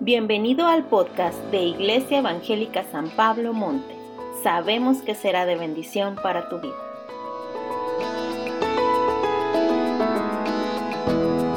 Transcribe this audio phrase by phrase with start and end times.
[0.00, 3.96] Bienvenido al podcast de Iglesia Evangélica San Pablo Monte.
[4.42, 6.76] Sabemos que será de bendición para tu vida.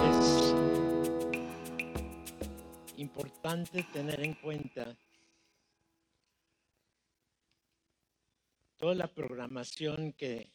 [0.10, 0.56] Es
[2.96, 4.98] importante tener en cuenta
[8.78, 10.50] toda la programación que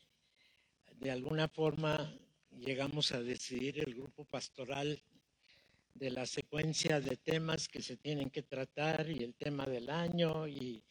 [1.00, 2.10] de alguna forma
[2.50, 5.02] llegamos a decidir el grupo pastoral
[5.94, 10.46] de la secuencia de temas que se tienen que tratar y el tema del año
[10.48, 10.84] y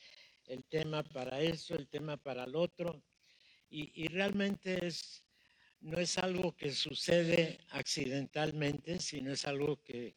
[0.45, 3.04] el tema para eso, el tema para el otro.
[3.70, 5.23] Y, realmente es,
[5.80, 10.16] no es algo que sucede accidentalmente, sino es algo que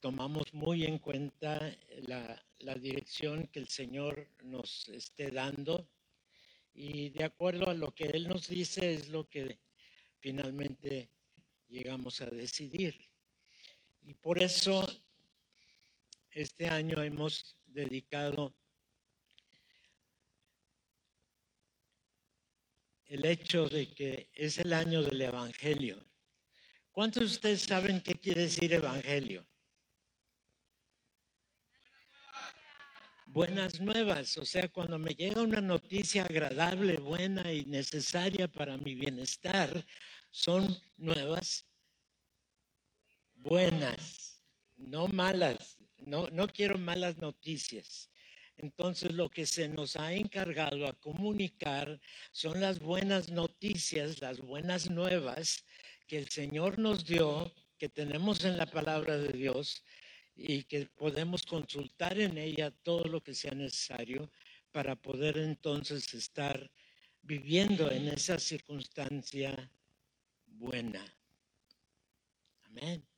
[0.00, 1.74] tomamos muy en cuenta
[2.06, 5.88] la, la dirección que el Señor nos esté dando
[6.74, 9.60] y de acuerdo a lo que Él nos dice es lo que
[10.18, 11.08] finalmente
[11.68, 13.13] llegamos a decidir.
[14.06, 14.86] Y por eso
[16.30, 18.54] este año hemos dedicado
[23.06, 26.04] el hecho de que es el año del Evangelio.
[26.90, 29.46] ¿Cuántos de ustedes saben qué quiere decir Evangelio?
[33.26, 38.94] Buenas nuevas, o sea, cuando me llega una noticia agradable, buena y necesaria para mi
[38.94, 39.84] bienestar,
[40.30, 41.66] son nuevas
[43.44, 44.42] buenas,
[44.76, 45.78] no malas.
[46.06, 48.10] No, quiero malas noticias.
[48.56, 52.00] Entonces lo que se nos ha encargado a comunicar
[52.30, 55.64] son las buenas noticias, las buenas nuevas
[56.06, 59.82] que el Señor nos dio, que tenemos en la palabra de Dios
[60.36, 64.30] y que podemos consultar en ella todo lo que sea necesario
[64.70, 66.70] para poder entonces estar
[67.22, 69.70] viviendo en esa circunstancia
[70.46, 71.04] buena.
[72.64, 73.13] Amén.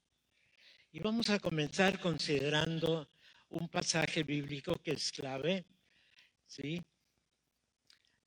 [0.96, 3.10] Y vamos a comenzar considerando
[3.50, 5.66] un pasaje bíblico que es clave.
[6.46, 6.82] ¿sí?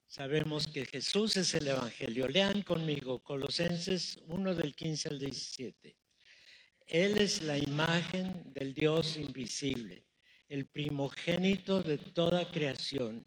[0.05, 2.27] Sabemos que Jesús es el Evangelio.
[2.27, 5.97] Lean conmigo Colosenses 1 del 15 al 17.
[6.85, 10.05] Él es la imagen del Dios invisible,
[10.47, 13.25] el primogénito de toda creación,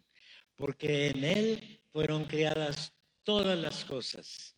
[0.55, 4.55] porque en Él fueron creadas todas las cosas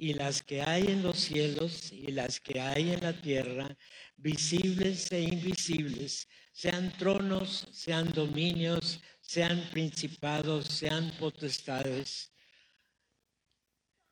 [0.00, 3.76] y las que hay en los cielos y las que hay en la tierra,
[4.20, 12.32] visibles e invisibles, sean tronos, sean dominios, sean principados, sean potestades.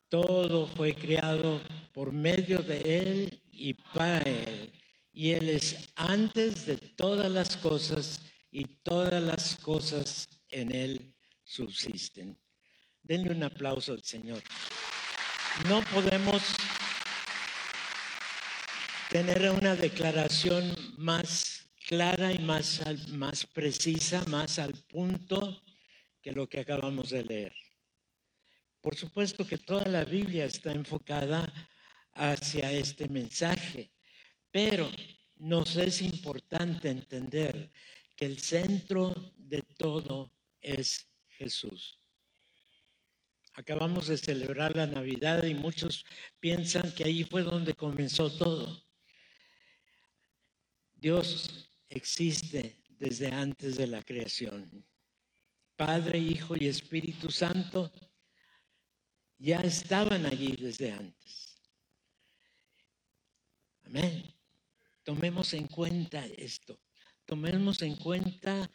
[0.09, 1.61] Todo fue creado
[1.93, 4.73] por medio de Él y para Él.
[5.13, 8.21] Y Él es antes de todas las cosas
[8.51, 11.15] y todas las cosas en Él
[11.45, 12.39] subsisten.
[13.03, 14.43] Denle un aplauso al Señor.
[15.69, 16.43] No podemos
[19.09, 25.63] tener una declaración más clara y más, más precisa, más al punto
[26.21, 27.55] que lo que acabamos de leer.
[28.83, 31.51] Por supuesto que toda la Biblia está enfocada
[32.13, 33.91] hacia este mensaje,
[34.51, 34.91] pero
[35.37, 37.71] nos es importante entender
[38.15, 41.99] que el centro de todo es Jesús.
[43.55, 46.05] Acabamos de celebrar la Navidad y muchos
[46.39, 48.88] piensan que ahí fue donde comenzó todo.
[50.99, 54.85] Dios existe desde antes de la creación.
[55.77, 57.93] Padre, Hijo y Espíritu Santo
[59.39, 61.63] ya estaban allí desde antes.
[63.85, 64.25] Amén.
[65.05, 66.81] Tomemos en cuenta esto.
[67.25, 68.69] Tomemos en cuenta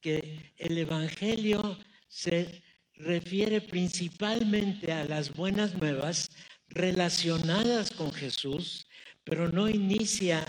[0.00, 2.62] que el Evangelio se
[2.92, 6.30] refiere principalmente a las buenas nuevas
[6.68, 8.86] relacionadas con Jesús,
[9.24, 10.44] pero no inicia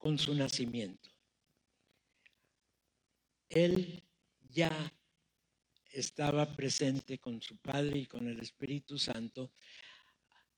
[0.00, 1.10] con su nacimiento.
[3.50, 4.02] Él
[4.48, 4.72] ya
[5.92, 9.52] estaba presente con su Padre y con el Espíritu Santo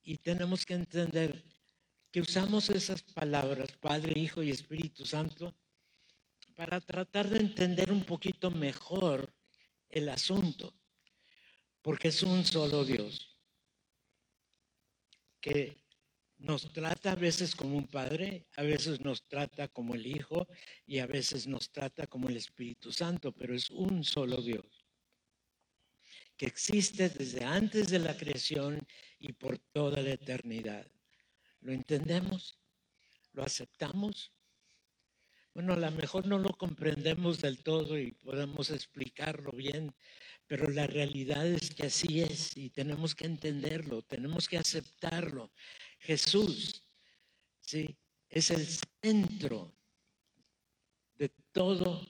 [0.05, 1.45] y tenemos que entender
[2.13, 5.57] que usamos esas palabras, Padre, Hijo y Espíritu Santo,
[6.55, 9.35] para tratar de entender un poquito mejor
[9.89, 10.73] el asunto,
[11.81, 13.37] porque es un solo Dios
[15.41, 15.82] que
[16.43, 20.47] nos trata a veces como un padre, a veces nos trata como el Hijo
[20.87, 24.83] y a veces nos trata como el Espíritu Santo, pero es un solo Dios
[26.37, 28.85] que existe desde antes de la creación
[29.19, 30.87] y por toda la eternidad.
[31.61, 32.59] ¿Lo entendemos?
[33.33, 34.33] ¿Lo aceptamos?
[35.55, 39.95] Bueno, a lo mejor no lo comprendemos del todo y podemos explicarlo bien,
[40.47, 45.53] pero la realidad es que así es y tenemos que entenderlo, tenemos que aceptarlo.
[46.03, 46.83] Jesús,
[47.61, 47.97] sí,
[48.29, 48.67] es el
[49.01, 49.73] centro
[51.15, 52.05] de todo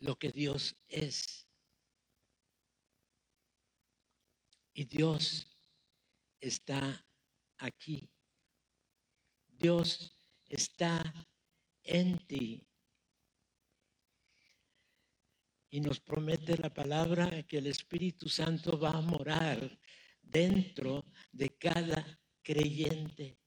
[0.00, 1.46] lo que Dios es.
[4.72, 5.46] Y Dios
[6.40, 7.06] está
[7.58, 8.10] aquí.
[9.46, 10.16] Dios
[10.46, 11.14] está
[11.84, 12.66] en ti.
[15.70, 19.78] Y nos promete la palabra que el Espíritu Santo va a morar
[20.24, 23.38] dentro de cada creyente.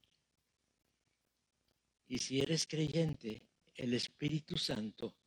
[2.07, 5.17] Y si eres creyente, el Espíritu Santo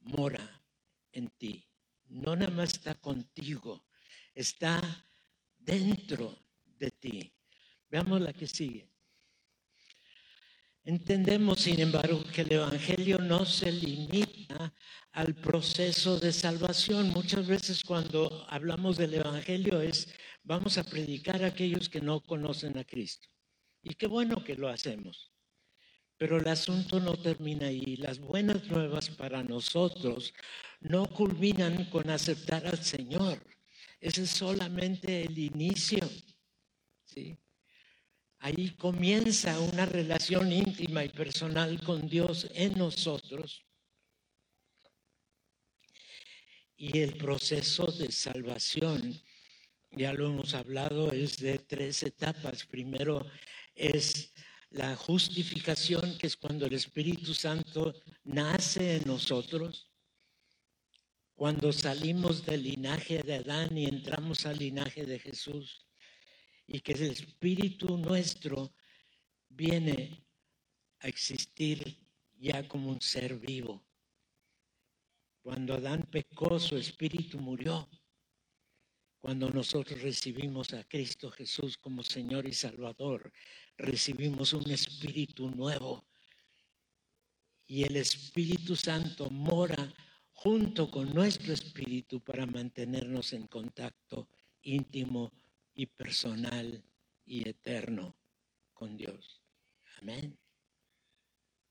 [0.00, 0.64] mora
[1.12, 1.64] en ti.
[2.06, 3.86] No nada más está contigo,
[4.34, 4.80] está
[5.58, 7.34] dentro de ti.
[7.90, 8.88] Veamos la que sigue.
[10.88, 14.72] Entendemos, sin embargo, que el Evangelio no se limita
[15.12, 17.10] al proceso de salvación.
[17.10, 20.08] Muchas veces cuando hablamos del Evangelio es,
[20.44, 23.28] vamos a predicar a aquellos que no conocen a Cristo.
[23.82, 25.30] Y qué bueno que lo hacemos.
[26.16, 27.96] Pero el asunto no termina ahí.
[27.96, 30.32] Las buenas nuevas para nosotros
[30.80, 33.46] no culminan con aceptar al Señor.
[34.00, 36.08] Ese es solamente el inicio.
[37.04, 37.36] ¿sí?
[38.40, 43.64] Ahí comienza una relación íntima y personal con Dios en nosotros.
[46.76, 49.20] Y el proceso de salvación,
[49.90, 52.64] ya lo hemos hablado, es de tres etapas.
[52.64, 53.26] Primero
[53.74, 54.32] es
[54.70, 57.92] la justificación, que es cuando el Espíritu Santo
[58.22, 59.90] nace en nosotros,
[61.34, 65.87] cuando salimos del linaje de Adán y entramos al linaje de Jesús,
[66.68, 68.74] y que el Espíritu nuestro
[69.48, 70.22] viene
[71.00, 71.98] a existir
[72.36, 73.82] ya como un ser vivo.
[75.40, 77.88] Cuando Adán pecó, su espíritu murió.
[79.18, 83.32] Cuando nosotros recibimos a Cristo Jesús como Señor y Salvador,
[83.78, 86.06] recibimos un espíritu nuevo.
[87.66, 89.92] Y el Espíritu Santo mora
[90.32, 94.28] junto con nuestro espíritu para mantenernos en contacto
[94.62, 95.32] íntimo
[95.78, 96.82] y personal
[97.24, 98.14] y eterno
[98.74, 99.40] con Dios.
[100.00, 100.36] Amén.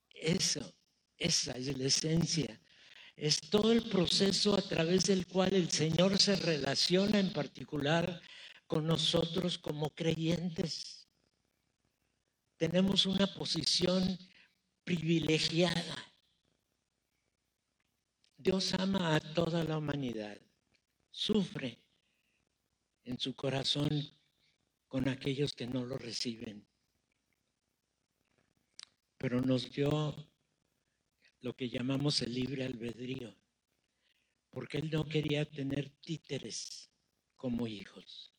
[0.10, 0.74] Eso,
[1.18, 2.60] esa es la esencia.
[3.16, 8.22] Es todo el proceso a través del cual el Señor se relaciona en particular
[8.66, 10.98] con nosotros como creyentes
[12.58, 14.18] tenemos una posición
[14.84, 15.96] privilegiada.
[18.36, 20.40] Dios ama a toda la humanidad,
[21.12, 21.80] sufre
[23.08, 23.90] en su corazón
[24.90, 26.68] con aquellos que no lo reciben,
[29.18, 30.14] pero nos dio
[31.42, 33.34] lo que llamamos el libre albedrío,
[34.50, 36.90] porque Él no quería tener títeres
[37.38, 38.34] como hijos.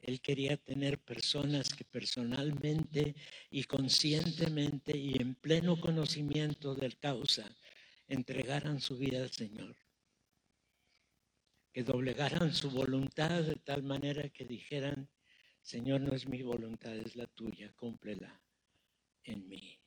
[0.00, 3.14] Él quería tener personas que personalmente
[3.50, 7.50] y conscientemente y en pleno conocimiento del causa
[8.06, 9.74] entregaran su vida al Señor.
[11.78, 15.08] Que doblegaran su voluntad de tal manera que dijeran,
[15.62, 18.42] Señor, no es mi voluntad, es la tuya, cúmplela
[19.22, 19.80] en mí.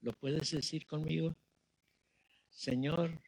[0.00, 1.36] ¿Lo puedes decir conmigo?
[2.48, 3.22] Señor,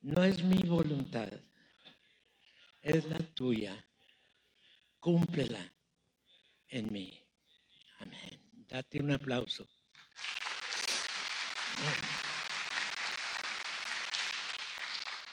[0.00, 1.32] no es mi voluntad,
[2.80, 3.88] es la tuya
[4.98, 5.72] cúmplela
[6.66, 7.24] en mí.
[8.00, 8.50] Amén.
[8.66, 9.64] Date un aplauso.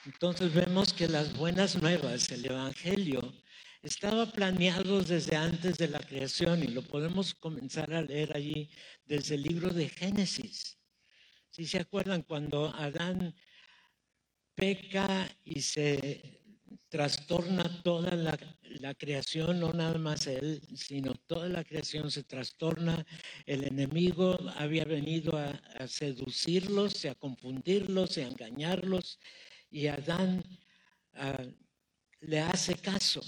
[0.05, 3.33] Entonces vemos que las buenas nuevas, el Evangelio,
[3.83, 8.69] estaba planeado desde antes de la creación y lo podemos comenzar a leer allí
[9.05, 10.77] desde el libro de Génesis.
[11.51, 13.35] Si se acuerdan cuando Adán
[14.55, 16.41] peca y se
[16.89, 23.05] trastorna toda la, creación, no nada más él, sino toda la creación se trastorna.
[23.45, 29.19] El enemigo había venido a, seducirlos, a confundirlos, a engañarlos,
[29.71, 30.43] y Adán
[31.13, 31.43] ah,
[32.19, 33.21] le hace caso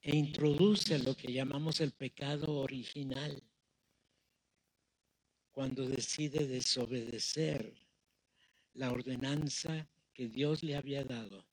[0.00, 3.42] e introduce lo que llamamos el pecado original,
[5.50, 7.74] cuando decide desobedecer
[8.74, 11.44] la ordenanza que Dios le había dado,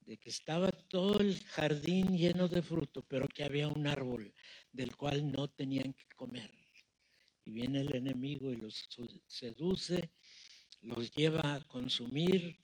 [0.00, 4.32] de que estaba todo el jardín lleno de fruto, pero que había un árbol
[4.72, 6.50] del cual no tenían que comer.
[7.44, 8.88] Y viene el enemigo y los
[9.26, 10.10] seduce,
[10.82, 12.58] los lleva a consumir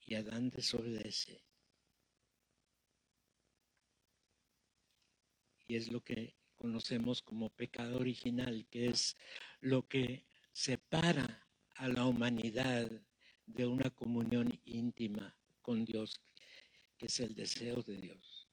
[0.00, 1.42] y Adán desobedece.
[5.66, 9.16] Y es lo que conocemos como pecado original, que es
[9.60, 12.90] lo que separa a la humanidad
[13.46, 16.20] de una comunión íntima con Dios,
[16.96, 18.48] que es el deseo de Dios.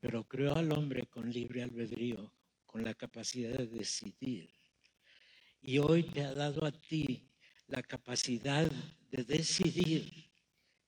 [0.00, 2.32] pero creó al hombre con libre albedrío,
[2.64, 4.59] con la capacidad de decidir.
[5.62, 7.30] Y hoy te ha dado a ti
[7.66, 8.70] la capacidad
[9.10, 10.30] de decidir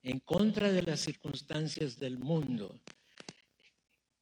[0.01, 2.81] en contra de las circunstancias del mundo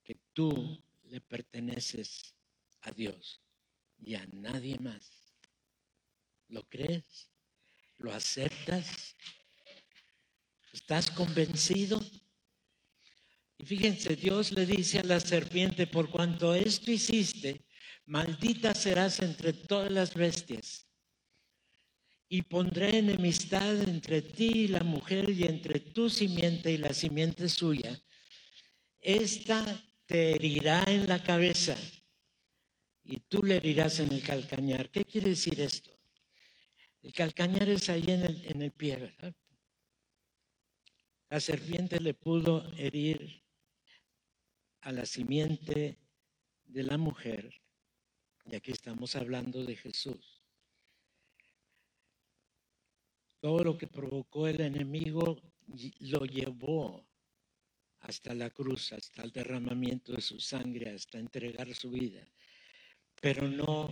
[0.03, 2.35] que tú le perteneces
[2.81, 3.41] a Dios
[3.97, 5.33] y a nadie más.
[6.49, 7.29] ¿Lo crees?
[7.97, 9.15] ¿Lo aceptas?
[10.73, 11.99] ¿Estás convencido?
[13.57, 17.61] Y fíjense, Dios le dice a la serpiente, por cuanto esto hiciste,
[18.05, 20.87] maldita serás entre todas las bestias.
[22.27, 27.49] Y pondré enemistad entre ti y la mujer y entre tu simiente y la simiente
[27.49, 28.01] suya.
[28.99, 31.75] Esta te herirá en la cabeza
[33.03, 34.89] y tú le herirás en el calcañar.
[34.89, 35.91] ¿Qué quiere decir esto?
[37.01, 39.15] El calcañar es ahí en el, en el pie.
[41.29, 43.43] La serpiente le pudo herir
[44.81, 45.97] a la simiente
[46.65, 47.60] de la mujer,
[48.45, 50.41] y aquí estamos hablando de Jesús.
[53.39, 55.41] Todo lo que provocó el enemigo
[55.99, 57.05] lo llevó
[58.01, 62.27] hasta la cruz, hasta el derramamiento de su sangre, hasta entregar su vida.
[63.19, 63.89] Pero no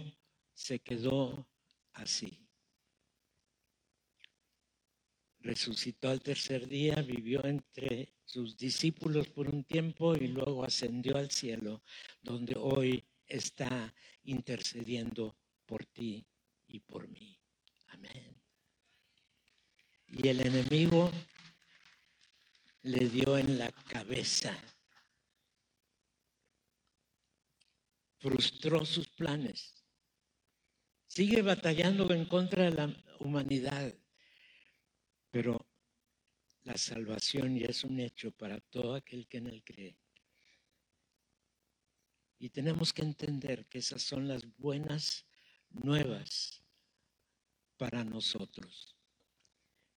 [0.53, 1.47] se quedó
[1.93, 2.49] así
[5.41, 11.31] resucitó al tercer día, vivió entre sus discípulos por un tiempo y luego ascendió al
[11.31, 11.81] cielo,
[12.21, 13.93] donde hoy está
[14.23, 16.27] intercediendo por ti
[16.67, 17.39] y por mí.
[17.87, 18.41] Amén.
[20.07, 21.11] Y el enemigo
[22.81, 24.57] le dio en la cabeza,
[28.17, 29.85] frustró sus planes,
[31.07, 33.93] sigue batallando en contra de la humanidad
[35.31, 35.67] pero
[36.63, 39.97] la salvación ya es un hecho para todo aquel que en él cree.
[42.39, 45.25] Y tenemos que entender que esas son las buenas
[45.69, 46.63] nuevas
[47.77, 48.95] para nosotros.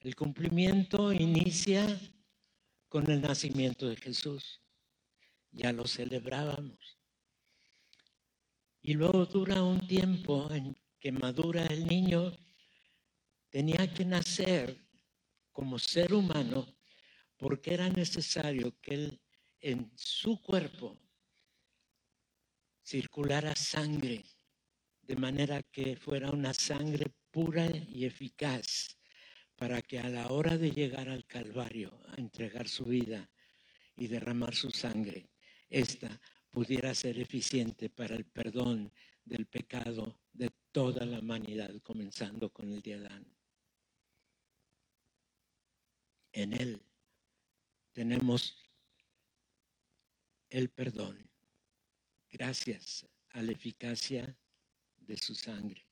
[0.00, 1.86] El cumplimiento inicia
[2.88, 4.60] con el nacimiento de Jesús.
[5.52, 6.98] Ya lo celebrábamos.
[8.80, 12.36] Y luego dura un tiempo en que madura el niño.
[13.50, 14.84] Tenía que nacer
[15.52, 16.66] como ser humano
[17.36, 19.20] porque era necesario que él
[19.60, 20.98] en su cuerpo
[22.82, 24.24] circulara sangre,
[25.02, 28.96] de manera que fuera una sangre pura y eficaz,
[29.56, 33.30] para que a la hora de llegar al Calvario, a entregar su vida
[33.96, 35.30] y derramar su sangre,
[35.68, 36.20] ésta
[36.50, 38.92] pudiera ser eficiente para el perdón
[39.24, 43.32] del pecado de toda la humanidad, comenzando con el de Adán
[46.32, 46.82] en Él
[47.92, 48.56] tenemos
[50.48, 51.30] el perdón
[52.32, 54.36] gracias a la eficacia
[54.96, 55.86] de su sangre.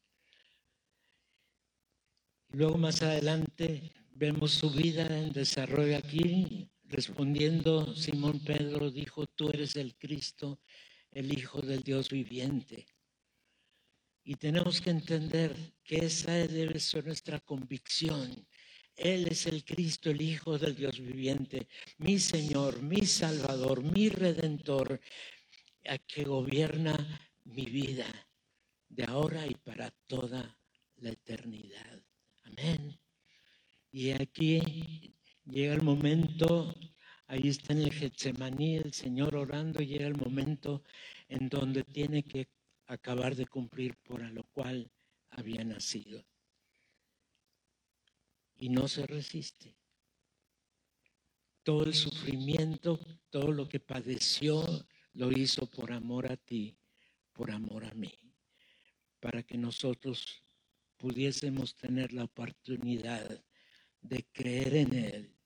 [2.49, 9.77] Luego más adelante vemos su vida en desarrollo aquí, respondiendo Simón Pedro dijo, tú eres
[9.77, 10.61] el Cristo,
[11.13, 12.87] el Hijo del Dios viviente.
[14.25, 15.55] Y tenemos que entender
[15.85, 18.47] que esa debe ser nuestra convicción
[19.01, 21.69] él es el Cristo, el Hijo del Dios viviente,
[21.99, 25.01] mi Señor, mi Salvador, mi Redentor,
[26.07, 26.95] que gobierna
[27.45, 28.07] mi vida
[28.89, 30.59] de ahora y para toda
[30.97, 32.03] la eternidad.
[32.45, 32.99] Amén.
[33.91, 36.75] Y aquí llega el momento,
[37.27, 40.83] ahí está en el Getsemaní el Señor orando, llega el momento
[41.29, 42.49] en donde tiene que
[42.87, 44.91] acabar de cumplir por lo cual
[45.31, 46.25] había nacido
[48.61, 49.75] y no se resiste.
[51.63, 54.87] Todo el sufrimiento, todo lo que padeció,
[55.21, 56.75] lo hizo por amor a ti,
[57.35, 58.19] por amor a mí,
[59.21, 60.43] para que nosotros
[60.97, 63.45] pudiésemos tener la oportunidad
[64.01, 65.37] de creer en Él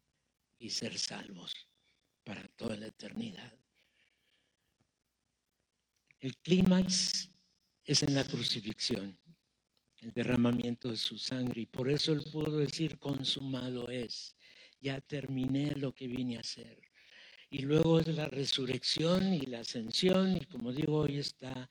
[0.61, 1.52] y ser salvos
[2.23, 3.52] para toda la eternidad.
[6.21, 7.28] El clímax
[7.85, 9.19] es en la crucifixión
[10.02, 11.62] el derramamiento de su sangre.
[11.62, 14.37] Y por eso él pudo decir, consumado es,
[14.81, 16.93] ya terminé lo que vine a hacer.
[17.54, 21.70] Y luego es la resurrección y la ascensión, y como digo, hoy está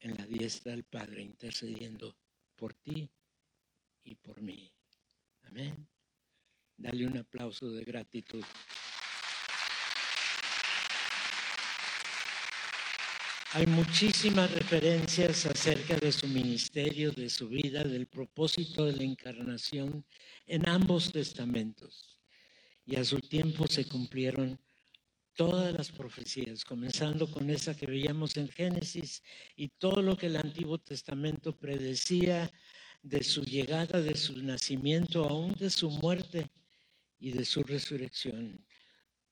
[0.00, 2.14] en la diestra del Padre intercediendo
[2.56, 3.08] por ti
[4.04, 4.70] y por mí.
[5.44, 5.88] Amén.
[6.76, 8.44] Dale un aplauso de gratitud.
[13.52, 20.04] Hay muchísimas referencias acerca de su ministerio, de su vida, del propósito de la encarnación
[20.44, 22.20] en ambos testamentos.
[22.84, 24.60] Y a su tiempo se cumplieron
[25.36, 29.22] todas las profecías, comenzando con esa que veíamos en Génesis
[29.54, 32.50] y todo lo que el Antiguo Testamento predecía
[33.02, 36.50] de su llegada, de su nacimiento, aún de su muerte
[37.18, 38.66] y de su resurrección.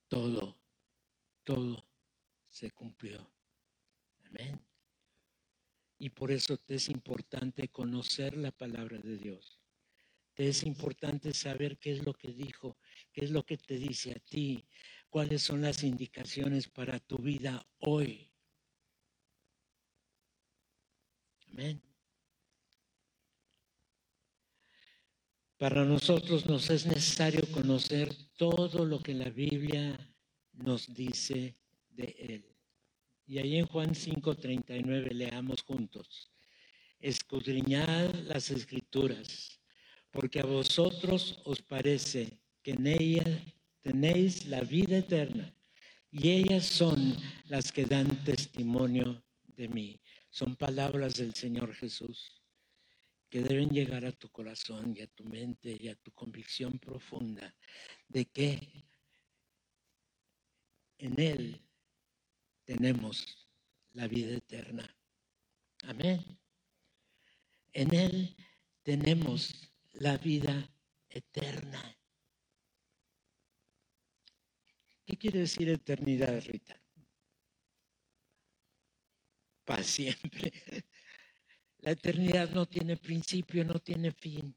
[0.07, 0.61] Todo,
[1.43, 1.85] todo
[2.51, 3.33] se cumplió.
[4.25, 4.61] Amén.
[5.99, 9.59] Y por eso te es importante conocer la palabra de Dios.
[10.35, 12.77] Te es importante saber qué es lo que dijo,
[13.13, 14.67] qué es lo que te dice a ti,
[15.15, 18.29] cuáles son las indicaciones para tu vida hoy.
[21.53, 21.81] Amén.
[25.57, 29.97] Para nosotros nos es necesario conocer todo lo que la Biblia
[30.53, 32.57] nos dice de Él.
[33.25, 36.33] Y ahí en Juan 5:39 leamos juntos.
[36.99, 39.61] Escudriñad las escrituras,
[40.11, 43.54] porque a vosotros os parece que en ellas
[43.85, 45.55] tenéis la vida eterna,
[46.11, 49.23] y ellas son las que dan testimonio
[49.57, 50.01] de mí.
[50.31, 52.41] Son palabras del Señor Jesús
[53.29, 57.55] que deben llegar a tu corazón y a tu mente y a tu convicción profunda
[58.09, 58.87] de que
[60.99, 61.61] en Él
[62.65, 63.49] tenemos
[63.93, 64.97] la vida eterna.
[65.83, 66.25] Amén.
[67.73, 68.35] En Él
[68.83, 70.71] tenemos la vida
[71.11, 71.99] eterna.
[75.05, 76.81] ¿Qué quiere decir eternidad, Rita?
[79.65, 80.53] Para siempre.
[81.79, 84.57] La eternidad no tiene principio, no tiene fin.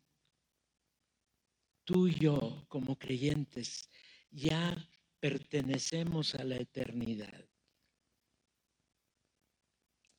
[1.84, 3.89] Tú y yo, como creyentes,
[4.32, 4.89] ya
[5.20, 7.46] pertenecemos a la eternidad.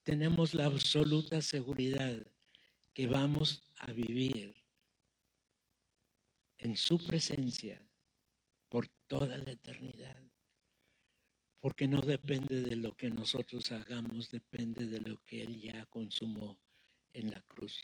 [0.03, 2.27] Tenemos la absoluta seguridad
[2.93, 4.55] que vamos a vivir
[6.59, 7.88] en su presencia
[9.09, 10.23] toda la eternidad.
[11.61, 16.61] Porque no depende de lo que nosotros hagamos, depende de lo que Él ya consumó
[17.13, 17.81] en la cruz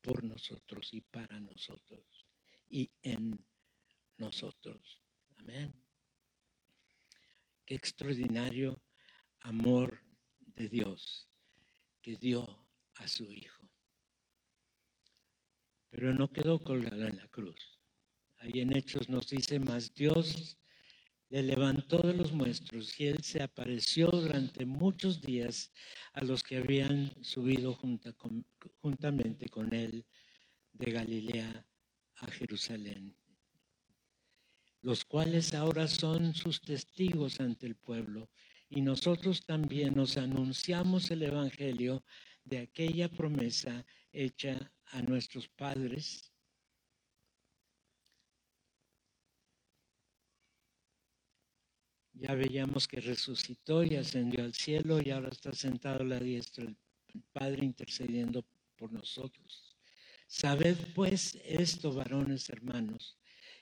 [0.00, 2.26] por nosotros y para nosotros
[2.70, 3.44] y en
[4.16, 5.02] nosotros.
[5.36, 5.74] Amén.
[7.66, 8.80] Qué extraordinario
[9.40, 10.00] amor
[10.38, 11.28] de Dios
[12.00, 13.68] que dio a su Hijo.
[15.90, 17.75] Pero no quedó colgado en la cruz.
[18.38, 20.58] Ahí en Hechos nos dice más, Dios
[21.28, 25.72] le levantó de los muestros y él se apareció durante muchos días
[26.12, 27.74] a los que habían subido
[28.80, 30.06] juntamente con él
[30.72, 31.66] de Galilea
[32.16, 33.16] a Jerusalén,
[34.82, 38.30] los cuales ahora son sus testigos ante el pueblo.
[38.68, 42.04] Y nosotros también nos anunciamos el Evangelio
[42.44, 46.35] de aquella promesa hecha a nuestros padres
[52.18, 56.64] Ya veíamos que resucitó y ascendió al cielo y ahora está sentado a la diestra
[56.64, 56.76] del
[57.32, 58.42] Padre intercediendo
[58.76, 59.76] por nosotros.
[60.26, 63.18] Sabed pues esto, varones hermanos,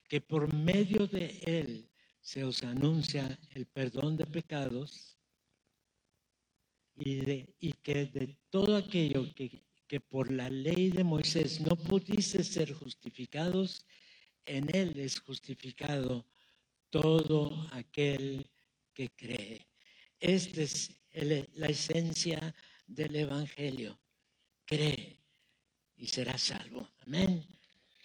[0.09, 1.91] que por medio de Él
[2.21, 5.19] se os anuncia el perdón de pecados
[6.97, 9.65] y, que de todo aquello que,
[10.09, 13.85] por la ley de Moisés no pudiste ser justificados,
[14.47, 16.27] en Él es justificado
[16.95, 18.49] todo aquel
[18.95, 19.67] que cree.
[20.21, 20.97] Esta es
[21.55, 22.55] la esencia
[22.87, 23.99] del Evangelio.
[24.65, 25.19] Cree
[25.97, 26.89] y será salvo.
[27.05, 27.45] Amén.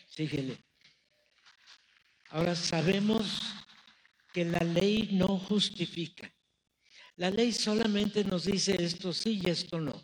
[0.07, 0.57] Síguele.
[2.29, 3.39] Ahora sabemos
[4.33, 6.33] que la ley no justifica.
[7.17, 10.03] La ley solamente nos dice esto sí y esto no.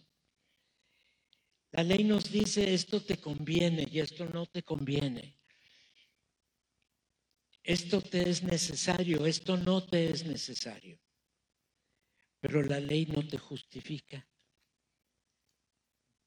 [1.72, 5.35] La ley nos dice esto te conviene y esto no te conviene
[7.66, 11.00] esto te es necesario, esto no te es necesario.
[12.40, 14.28] Pero la ley no te justifica.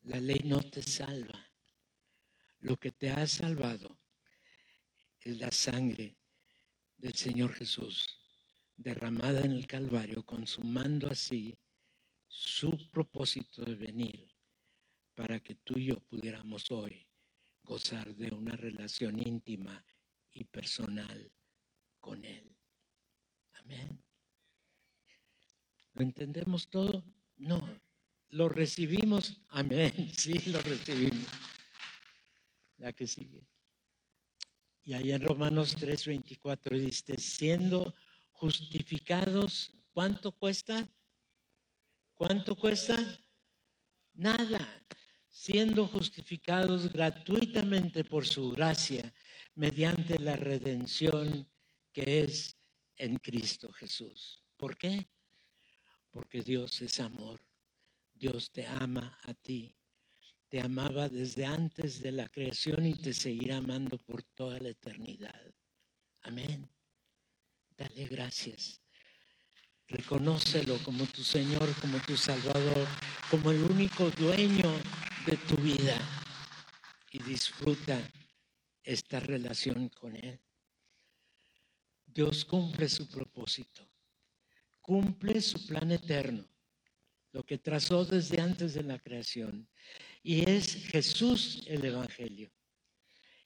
[0.02, 1.46] La ley no te salva.
[2.58, 4.00] Lo que te ha salvado
[5.20, 6.16] es la sangre
[6.96, 8.18] del Señor Jesús
[8.76, 11.56] derramada en el Calvario, consumando así
[12.26, 14.28] su propósito de venir
[15.14, 17.06] para que tú y yo pudiéramos hoy
[17.62, 19.84] gozar de una relación íntima
[20.32, 21.32] y personal
[22.00, 22.56] con Él.
[23.54, 24.02] Amén.
[25.94, 27.04] ¿Lo entendemos todo?
[27.36, 27.60] No.
[28.30, 29.40] ¿Lo recibimos?
[29.48, 29.92] Amén.
[30.16, 31.26] Sí, lo recibimos.
[32.76, 33.46] La que sigue.
[34.84, 37.94] Y ahí en Romanos 3:24 dice, siendo
[38.30, 40.88] justificados, ¿cuánto cuesta?
[42.14, 42.96] ¿Cuánto cuesta?
[44.14, 44.86] Nada.
[45.28, 49.12] Siendo justificados gratuitamente por su gracia
[49.58, 51.50] mediante la redención
[51.92, 52.56] que es
[52.96, 54.44] en Cristo Jesús.
[54.56, 55.08] ¿Por qué?
[56.10, 57.40] Porque Dios es amor.
[58.14, 59.74] Dios te ama a ti.
[60.48, 65.52] Te amaba desde antes de la creación y te seguirá amando por toda la eternidad.
[66.22, 66.70] Amén.
[67.76, 68.80] Dale gracias.
[69.88, 72.86] Reconócelo como tu Señor, como tu Salvador,
[73.28, 74.70] como el único dueño
[75.26, 75.98] de tu vida
[77.10, 78.00] y disfruta
[78.88, 80.40] esta relación con Él.
[82.06, 83.86] Dios cumple su propósito,
[84.80, 86.48] cumple su plan eterno,
[87.32, 89.68] lo que trazó desde antes de la creación,
[90.22, 92.50] y es Jesús el Evangelio.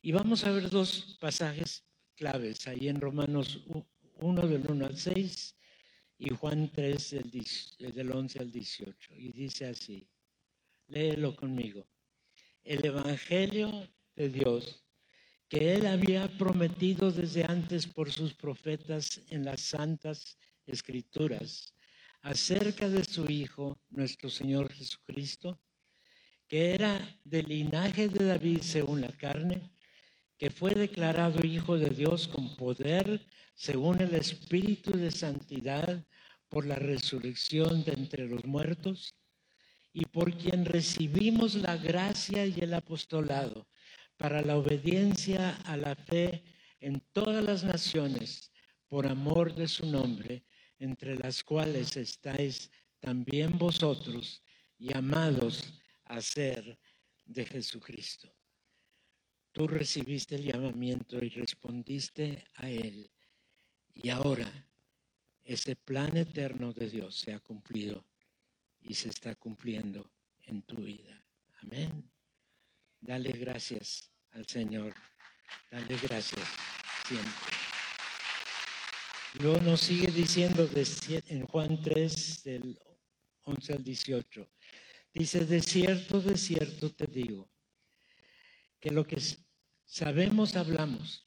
[0.01, 3.65] Y vamos a ver dos pasajes claves ahí en Romanos
[4.15, 5.57] 1 del 1 al 6
[6.19, 9.15] y Juan 3 del, del 11 al 18.
[9.17, 10.09] Y dice así,
[10.87, 11.89] léelo conmigo.
[12.63, 14.82] El Evangelio de Dios
[15.53, 21.75] que él había prometido desde antes por sus profetas en las santas escrituras
[22.23, 25.61] acerca de su Hijo, nuestro Señor Jesucristo,
[26.49, 29.61] que era del linaje de David según la carne,
[30.39, 33.21] que fue declarado Hijo de Dios con poder
[33.55, 36.03] según el Espíritu de Santidad
[36.49, 39.15] por la resurrección de entre los muertos,
[39.93, 43.67] y por quien recibimos la gracia y el apostolado
[44.23, 46.45] para la obediencia a la fe
[46.79, 48.53] en todas las naciones,
[48.87, 50.45] por amor de su nombre,
[50.79, 54.41] entre las cuales estáis también vosotros,
[54.79, 56.79] llamados a ser
[57.25, 58.33] de Jesucristo.
[59.51, 63.11] Tú recibiste el llamamiento y respondiste a él.
[63.93, 64.49] Y ahora
[65.43, 68.07] ese plan eterno de Dios se ha cumplido
[68.79, 70.13] y se está cumpliendo
[70.45, 71.27] en tu vida.
[71.61, 72.09] Amén.
[73.01, 74.95] Dale gracias al Señor.
[75.71, 76.47] Dale gracias
[77.07, 77.33] siempre.
[79.41, 80.69] Luego nos sigue diciendo
[81.27, 82.79] en Juan 3, del
[83.45, 84.51] 11 al 18.
[85.15, 87.51] Dice, de cierto, de cierto te digo,
[88.79, 89.19] que lo que
[89.85, 91.27] sabemos hablamos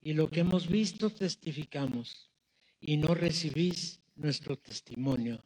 [0.00, 2.30] y lo que hemos visto testificamos
[2.80, 5.44] y no recibís nuestro testimonio.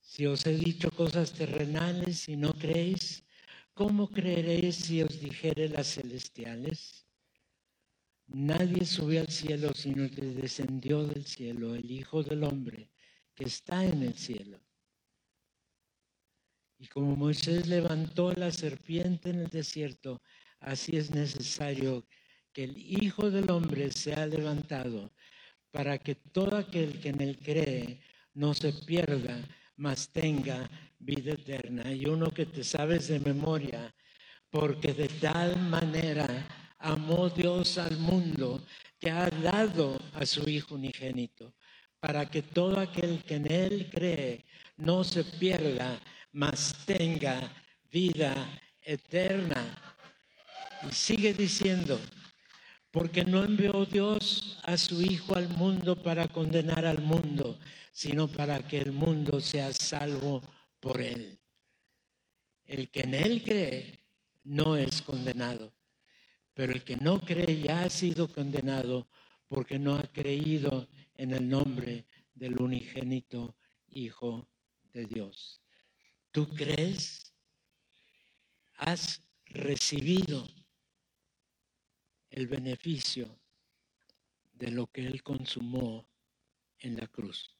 [0.00, 3.25] Si os he dicho cosas terrenales y no creéis,
[3.76, 7.06] ¿cómo creeréis si os dijere las celestiales?
[8.26, 12.90] Nadie subió al cielo sino que descendió del cielo, el Hijo del Hombre,
[13.34, 14.58] que está en el cielo.
[16.78, 20.22] Y como Moisés levantó la serpiente en el desierto,
[20.58, 22.06] así es necesario
[22.54, 25.12] que el Hijo del Hombre sea levantado,
[25.70, 28.00] para que todo aquel que en él cree
[28.32, 31.92] no se pierda, mas tenga vida eterna.
[31.92, 33.94] Y uno que te sabes de memoria,
[34.50, 36.26] porque de tal manera
[36.78, 38.64] amó Dios al mundo
[38.98, 41.54] que ha dado a su Hijo unigénito,
[42.00, 44.44] para que todo aquel que en Él cree
[44.76, 46.00] no se pierda,
[46.32, 47.50] mas tenga
[47.90, 48.34] vida
[48.82, 49.64] eterna.
[50.88, 51.98] Y sigue diciendo,
[52.96, 57.58] porque no envió Dios a su Hijo al mundo para condenar al mundo,
[57.92, 60.40] sino para que el mundo sea salvo
[60.80, 61.38] por él.
[62.64, 64.02] El que en él cree
[64.44, 65.74] no es condenado,
[66.54, 69.06] pero el que no cree ya ha sido condenado
[69.46, 73.58] porque no ha creído en el nombre del unigénito
[73.90, 74.48] Hijo
[74.94, 75.60] de Dios.
[76.30, 77.34] ¿Tú crees?
[78.78, 80.48] ¿Has recibido
[82.36, 83.40] el beneficio
[84.52, 86.08] de lo que Él consumó
[86.78, 87.56] en la cruz?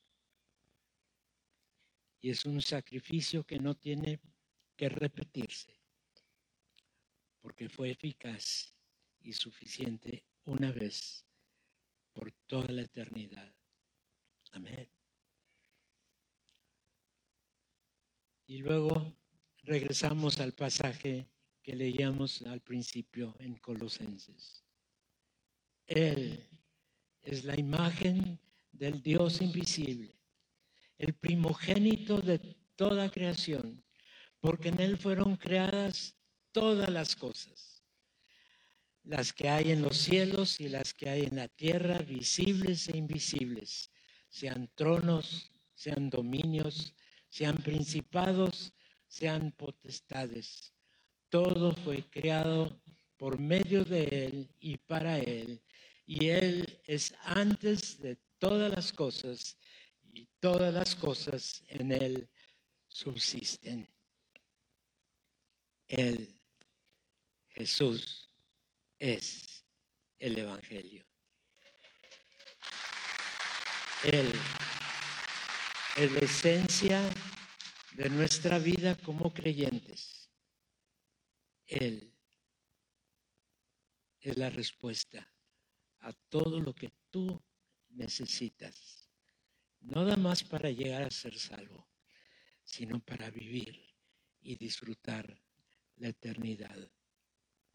[2.27, 4.21] y es un sacrificio que no tiene
[4.75, 5.81] que repetirse,
[7.41, 8.75] porque fue eficaz
[9.21, 11.25] y suficiente una vez
[12.12, 13.55] por toda la eternidad.
[14.51, 14.91] Amén.
[18.49, 19.17] Y luego
[19.62, 21.29] regresamos al pasaje
[21.62, 24.65] que leíamos al principio en Colosenses.
[25.87, 26.49] Él
[27.22, 28.40] es la imagen
[28.72, 30.16] del Dios invisible
[30.99, 32.38] el primogénito de
[32.75, 33.85] toda creación,
[34.40, 36.14] porque en Él fueron creadas
[36.53, 37.83] todas las cosas,
[39.03, 42.96] las que hay en los cielos y las que hay en la tierra, visibles e
[42.96, 43.90] invisibles,
[44.29, 46.94] sean tronos, sean dominios,
[47.29, 48.72] sean principados,
[49.07, 50.72] sean potestades.
[51.29, 52.81] Todo fue creado
[53.16, 55.62] por medio de Él y para Él,
[56.07, 59.57] y Él es antes de todas las cosas
[60.12, 62.29] y todas las cosas en Él
[62.88, 63.88] subsisten.
[65.88, 66.40] Él,
[67.48, 68.31] Jesús,
[68.98, 69.64] es
[70.18, 71.05] el Evangelio.
[74.05, 74.33] Él
[75.96, 77.11] es la esencia
[77.92, 80.31] de nuestra vida como creyentes.
[81.66, 82.15] Él
[84.27, 85.33] es la respuesta
[86.01, 87.41] a todo lo que tú
[87.91, 89.09] necesitas.
[89.81, 91.89] Nada más para llegar a ser salvo,
[92.65, 93.81] sino para vivir
[94.41, 95.41] y disfrutar
[95.95, 96.91] la eternidad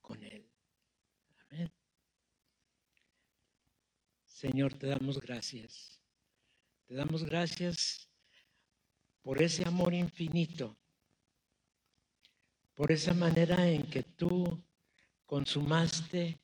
[0.01, 0.51] con Él.
[1.39, 1.71] Amén.
[4.25, 6.01] Señor, te damos gracias.
[6.85, 8.09] Te damos gracias
[9.21, 10.77] por ese amor infinito,
[12.75, 14.61] por esa manera en que tú
[15.25, 16.40] consumaste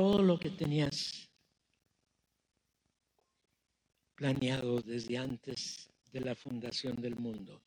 [0.00, 1.28] todo lo que tenías
[4.14, 7.60] planeado desde antes de la fundación del mundo.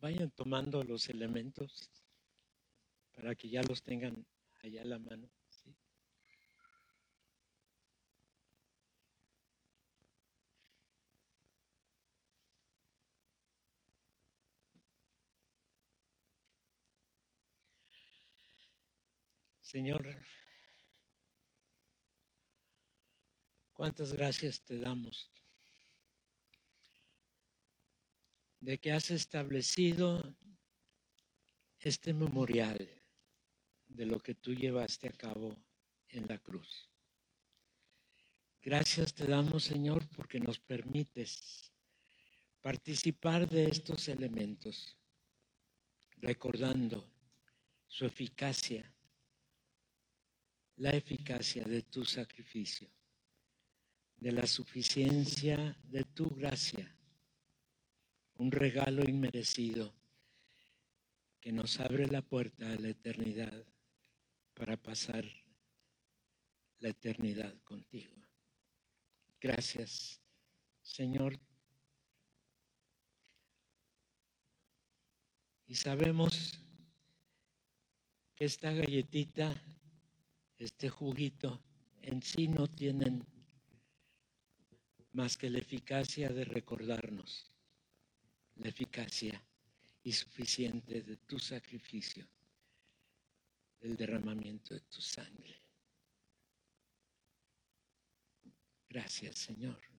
[0.00, 1.90] Vayan tomando los elementos
[3.16, 4.26] para que ya los tengan
[4.62, 5.30] allá a la mano.
[19.70, 20.04] Señor,
[23.72, 25.30] cuántas gracias te damos
[28.58, 30.36] de que has establecido
[31.78, 32.80] este memorial
[33.86, 35.56] de lo que tú llevaste a cabo
[36.08, 36.90] en la cruz.
[38.62, 41.72] Gracias te damos, Señor, porque nos permites
[42.60, 44.98] participar de estos elementos,
[46.16, 47.08] recordando
[47.86, 48.92] su eficacia
[50.80, 52.88] la eficacia de tu sacrificio,
[54.16, 56.96] de la suficiencia de tu gracia,
[58.36, 59.94] un regalo inmerecido
[61.38, 63.66] que nos abre la puerta a la eternidad
[64.54, 65.26] para pasar
[66.78, 68.16] la eternidad contigo.
[69.38, 70.22] Gracias,
[70.80, 71.38] Señor.
[75.66, 76.58] Y sabemos
[78.34, 79.54] que esta galletita
[80.60, 81.62] este juguito
[82.02, 83.26] en sí no tienen
[85.12, 87.50] más que la eficacia de recordarnos
[88.56, 89.42] la eficacia
[90.02, 92.28] y suficiente de tu sacrificio,
[93.80, 95.58] el derramamiento de tu sangre.
[98.88, 99.89] Gracias, Señor.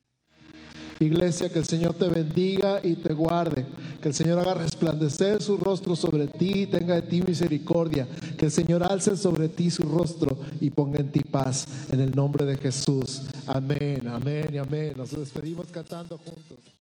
[0.99, 3.65] Iglesia, que el Señor te bendiga y te guarde.
[4.01, 8.07] Que el Señor haga resplandecer su rostro sobre ti y tenga de ti misericordia.
[8.37, 11.67] Que el Señor alce sobre ti su rostro y ponga en ti paz.
[11.91, 13.23] En el nombre de Jesús.
[13.47, 14.93] Amén, amén y amén.
[14.95, 16.71] Nos despedimos cantando juntos.